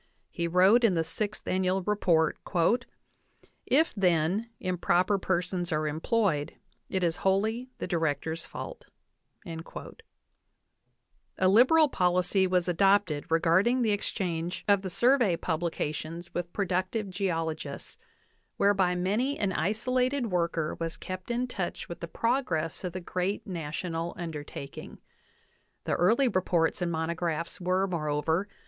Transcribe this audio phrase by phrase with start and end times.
[0.31, 2.35] He wrote in the Sixth Annual Report:
[3.67, 6.55] "If, then, improper persons are employed,
[6.89, 8.87] it is wholly the Di rector's fault."
[9.45, 9.75] I^A
[11.41, 15.19] liberal policy was adopted regarding the exchange of the 48 JOHN WESLEY POWEIJ.
[15.19, 17.99] DAVIS Survey publications with productive geologists,
[18.57, 23.45] whereby many an isolated worker was kep in touch with the progress of the great
[23.45, 24.97] national undertaking.
[25.83, 28.47] The early reports and mono graphs were, moreover